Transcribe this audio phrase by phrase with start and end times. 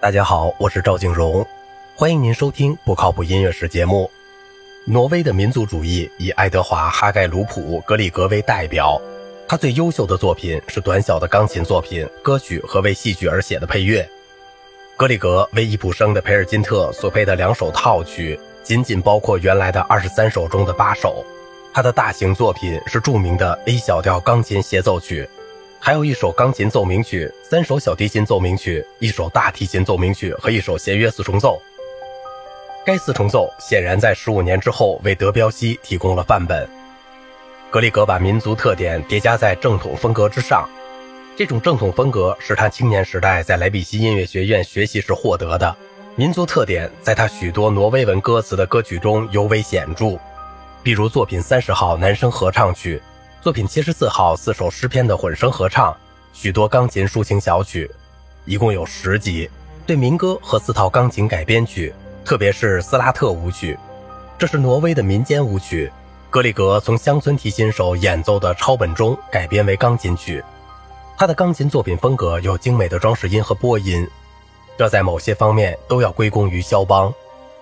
[0.00, 1.46] 大家好，我是赵静荣，
[1.94, 4.10] 欢迎您收听不靠谱音乐史节目。
[4.86, 8.98] 挪威的民族主义以爱德华·哈盖鲁普·格里格为代表，
[9.46, 14.08] 他最优秀的作品是短小的钢琴作品、歌曲和为戏剧而写的配乐。
[14.96, 21.22] 格里格为易卜生的《培尔金特》所配的两首套曲，仅仅包括原来的二十三首中的八首。
[21.74, 25.28] 他的大型作品是著名的 A 小调钢琴协奏曲。
[25.82, 31.58] 还有一首钢琴奏鸣曲，三首小提琴奏鸣曲，一首大提琴奏鸣曲和一首弦乐四重奏。
[32.84, 36.68] 该四重奏显然在十五年之后为德彪西提供了范本。
[37.70, 40.68] 格里格把民族特点叠加在正统风格之上，
[41.34, 45.74] 这种正统风格是他青年时代在莱比锡音乐学院学习时获得的。
[46.14, 50.18] 民族特点在他许多挪威文歌词的歌曲中尤为显著，
[50.82, 53.00] 比如作品三十号男声合唱曲。
[53.42, 55.96] 作品七十四号四首诗篇的混声合唱，
[56.34, 57.90] 许多钢琴抒情小曲，
[58.44, 59.48] 一共有十集。
[59.86, 61.90] 对民歌和四套钢琴改编曲，
[62.22, 63.78] 特别是斯拉特舞曲，
[64.38, 65.90] 这是挪威的民间舞曲。
[66.28, 70.44] 格里格从乡村提琴手演奏的抄本中改编为钢琴曲。
[71.16, 74.06] 他的钢琴作品风格有精美的装饰音和波音，
[74.76, 77.10] 这在某些方面都要归功于肖邦。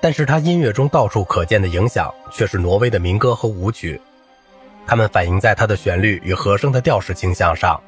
[0.00, 4.00] 但是他音乐中到处可见的影响却是挪威的民歌和舞曲。
[4.86, 7.80] 它们反映在它的旋律与和声的调式倾向上，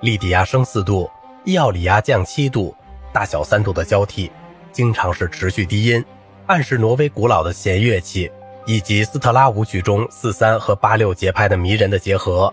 [0.00, 1.10] 利底亚升四度，
[1.44, 2.76] 伊奥里亚降七度，
[3.10, 4.30] 大小三度的交替，
[4.70, 6.04] 经常是持续低音，
[6.46, 8.30] 暗示挪威古老的弦乐器，
[8.66, 12.52] 以及斯特拉舞曲中四三和八六节拍的迷人的结合。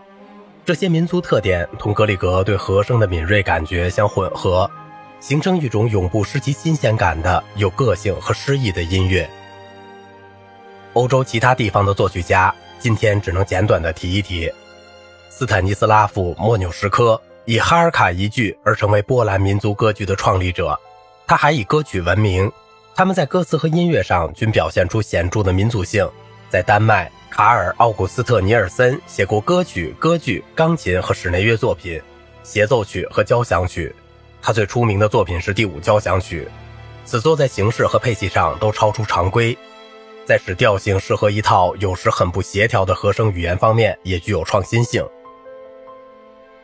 [0.65, 4.69] 这些民族特点同格里格对和声的敏锐感觉相混合，
[5.19, 9.29] 形成一种永不失其新鲜感的有个性和诗意的音乐。
[10.93, 12.53] 欧洲其他地方的作曲家。
[12.79, 14.51] 今天只能简短的提一提，
[15.29, 20.79] 斯坦尼斯拉夫·莫纽什科以哈尔卡一句而成为波兰民族歌剧的创立者，
[21.25, 22.51] 他还以歌曲闻名。
[22.95, 26.07] 他们在歌词和音乐上均表现出显著的民族性。
[26.49, 32.01] 在丹麦，卡尔·奥古斯特·尼尔森写过歌曲、歌剧、钢琴和室内乐作品、
[32.43, 33.93] 协奏曲和交响曲。
[34.41, 36.47] 他最出名的作品是第五交响曲，
[37.05, 39.57] 此作在形式和配器上都超出常规。
[40.27, 45.01] 在使调性适合一套有时很不协调的和声语言方面，也具有创新性。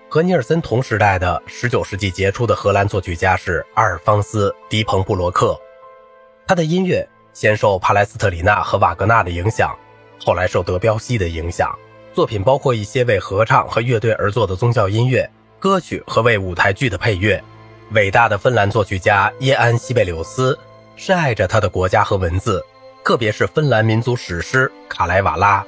[0.10, 5.58] 和尼尔森同时代的19世纪杰出的荷兰作曲家是阿尔方斯·迪彭布罗克，
[6.46, 9.74] 他的音乐先受帕莱斯特里纳和瓦格纳的影响，
[10.20, 11.74] 后来受德彪西的影响。
[12.14, 17.42] 作品包括一些为合唱和乐队而作的宗教音乐、歌曲和为舞台剧的配乐。
[17.92, 20.60] 伟大的芬兰作曲家耶安·西贝柳斯
[20.98, 22.62] 深爱着他的国家和文字。
[23.04, 25.62] 特别是芬兰民族史诗《卡莱瓦拉》，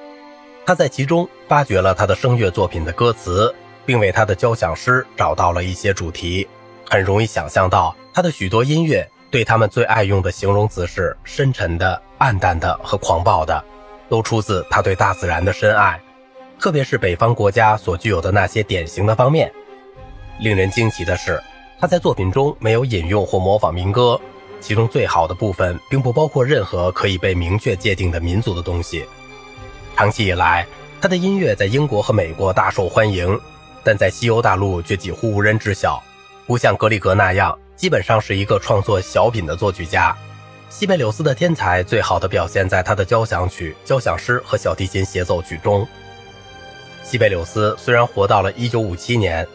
[0.66, 3.54] 他在其中发掘了他的声乐作品的歌词，
[3.86, 6.48] 并为他的交响诗找到了一些主题。
[6.90, 13.62] 很容易想象到，他的许多音乐对他们最爱用的形容词是深沉的、暗淡的和狂暴的，
[14.08, 16.00] 都出自他对大自然的深爱，
[16.58, 19.52] 特别是北方国家所具有的那些典型的方面。
[20.40, 21.44] 令人惊奇的是，
[21.82, 24.20] 他在作品中没有引用或模仿民歌。
[24.60, 29.06] 其中最好的部分并不包括任何可以被明确界定的民族的东西。
[29.96, 30.66] 长期以来，
[31.00, 33.40] 他的音乐在英国和美国大受欢迎，
[33.84, 36.04] 但在西欧大陆却几乎无人知晓。
[36.48, 40.16] 不像格里格那样，基本上是一个创作小品的作曲家。
[40.70, 45.88] 西贝柳斯的天才最好的表现在他的交响曲、交响诗和小提琴协奏曲中。
[47.04, 49.48] 西贝柳斯虽然活到了1957年，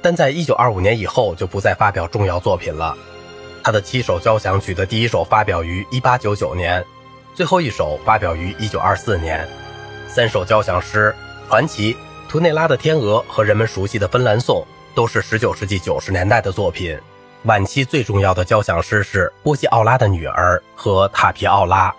[0.00, 2.96] 但在1925年以后就不再发表重要作品了。
[3.62, 6.84] 他的七首交响曲的第一首发表于1899年，
[7.34, 9.48] 最后一首发表于1924年。
[10.08, 11.14] 三首交响诗
[11.48, 11.94] 《传奇》
[12.28, 14.60] 《图内拉的天鹅》和人们熟悉的《芬兰颂》
[14.94, 16.98] 都是19世纪90年代的作品。
[17.44, 21.90] 晚期最重要的交响诗是《波西奥拉的女儿》和《塔皮奥拉》。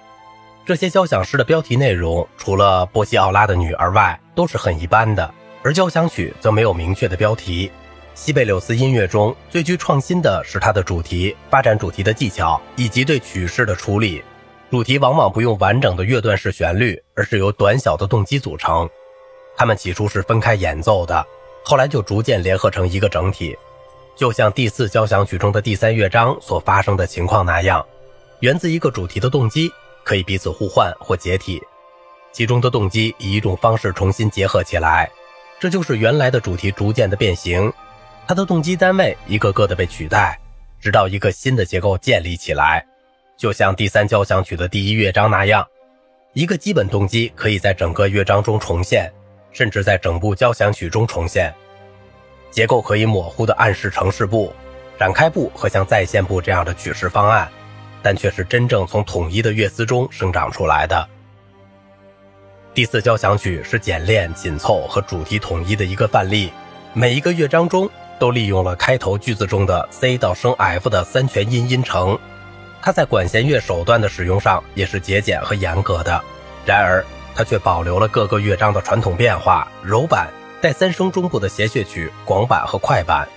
[0.65, 5.33] 这些交响诗的标题内容除了《波西奥拉的女儿》外都是很一般的，
[5.63, 7.71] 而交响曲则没有明确的标题。
[8.19, 14.21] 西贝柳斯音乐中最具创新的是它的主题、发展主题的技巧以及对曲式的处理。
[14.69, 18.87] 主题往往不用完整的乐段式旋律，而是由短小的动机组成。
[19.55, 21.25] 它们起初是分开演奏的，
[21.63, 23.57] 后来就逐渐联合成一个整体，
[24.17, 27.83] 就像第四交响曲中的第三乐章所发生的情况那样。
[28.41, 29.71] 源自一个主题的动机
[30.03, 31.63] 可以彼此互换或解体，
[32.33, 35.09] 其中的动机以一种方式重新结合起来，
[35.57, 37.71] 这就是原来的主题逐渐的变形。
[38.29, 40.39] 它的动机单位一个个的被取代，
[40.79, 42.85] 直到一个新的结构建立起来，
[43.35, 45.67] 就像第三交响曲的第一乐章那样，
[46.33, 49.11] 一个基本动机可以在整个乐章中重现，
[49.51, 51.51] 甚至在整部交响曲中重现。
[52.51, 54.53] 结构可以模糊地暗示城市部，
[54.99, 57.49] 展开部和像再现部这样的曲式方案，
[58.03, 61.09] 但却是真正从统一的乐思中生长出来的。
[62.75, 66.51] 第四交响曲是简练紧凑和主题统一的一个范例，
[66.93, 72.19] 每一个乐章中都利用了开头句子中的 C 到升 F 的三全音音程。
[72.81, 76.21] 它在管弦乐手段的使用上也是节俭和严格的，
[76.65, 77.03] 然而
[77.35, 80.29] 它却保留了各个乐章的传统变化：柔板、
[80.61, 83.27] 带三声中部的谐谑曲、广板和快板。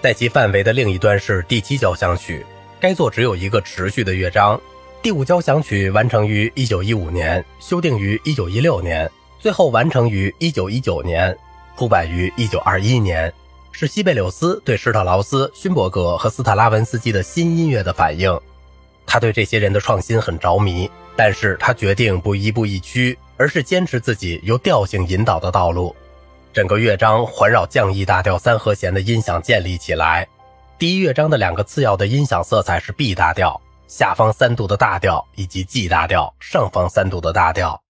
[0.00, 2.44] 在其范围的另一端是第七交响曲，
[2.80, 4.60] 该作只有一个持续的乐章。
[5.00, 9.10] 第五交响曲完成于1915年，修订于1916年，
[9.40, 11.36] 最后完成于1919年，
[11.76, 13.32] 出版于1921年，
[13.72, 18.38] 是西贝柳斯对施特劳斯、勋伯格和斯特拉文斯基的新音乐的反应。
[19.04, 25.94] 他对这些人的创新很着迷，但是他决定不一步一趋，而是坚持自己由调性引导的道路。
[26.52, 30.28] 整个乐章环绕降 E 大调三和弦的音响建立起来。
[30.78, 37.80] 第一乐章的两个次要的音响色彩是 B 大调、下方三度的大调以及 G 大调、上方三度的大调。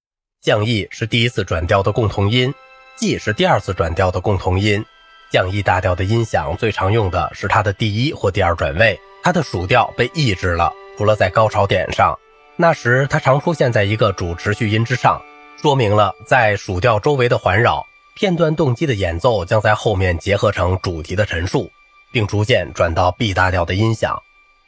[0.41, 2.55] 降 E 是第一次转调的共同音
[2.97, 4.85] ，G 是第二次转调的共同音。
[5.33, 10.71] 降 E 大调的音响最常用的是它的第一或第二转位，它的属调被抑制了。
[10.99, 12.15] 除了在高潮点上，
[12.55, 15.23] 那时它常出现在一个主持续音之上，
[15.63, 17.83] 说明了在属调周围的环绕
[18.15, 21.71] 片段动机的演奏将在后面结合成主题的陈述，
[22.13, 24.23] 并逐渐转到 B 大调的音响。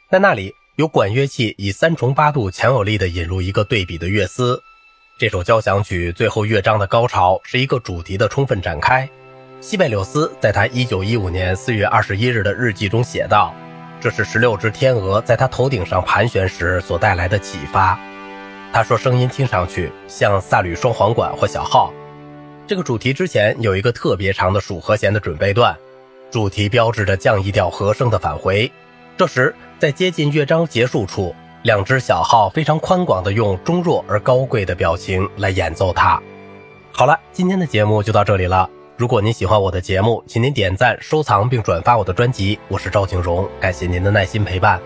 [0.09, 4.59] 在那里有管乐器以三重八度强有力地引入一个对比的乐思。
[5.19, 9.07] 这首交响曲最后乐章的高潮是一个主题的充分展开。
[9.61, 13.53] 西贝柳斯在他1915年4月21日的日记中写道。
[14.01, 17.97] 这是十六只天鹅在他头顶上盘旋时所带来的启发。
[18.71, 21.91] 他说，声音听上去像萨吕双簧管或小号。
[22.67, 25.75] 这个主题之前有一个特别长的属和弦的准备段，
[26.29, 28.71] 主题标志着降 E 调和声的返回。
[29.17, 36.21] 这时，在接近乐章结束处，两只小号非常宽广地用中弱而高贵的表情来演奏它。
[36.91, 38.69] 好了，今天的节目就到这里了。
[38.97, 42.57] 如果您喜欢我的节目，请您点赞、收藏并转发我的专辑。
[42.69, 44.79] 我是赵景荣，感谢您的耐心陪伴。